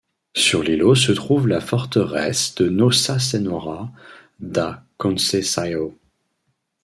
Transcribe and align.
Sur 0.35 0.63
l'îlot 0.63 0.95
se 0.95 1.11
trouve 1.11 1.47
la 1.47 1.61
forteresse 1.61 2.55
de 2.55 2.67
Nossa 2.69 3.19
Senhora 3.19 3.91
da 4.39 4.83
Conceição. 4.97 5.93